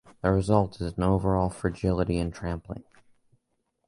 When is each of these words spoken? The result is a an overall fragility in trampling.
The 0.23 0.31
result 0.31 0.81
is 0.81 0.93
a 0.93 0.95
an 0.97 1.03
overall 1.03 1.51
fragility 1.51 2.17
in 2.17 2.31
trampling. 2.31 2.83